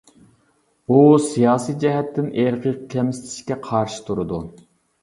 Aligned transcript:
ئۇ 0.87 0.97
سىياسىي 1.25 1.77
جەھەتتىن 1.85 2.33
ئىرقىي 2.47 2.77
كەمسىتىشكە 2.97 3.61
قارشى 3.71 4.07
تۇرىدۇ. 4.11 4.43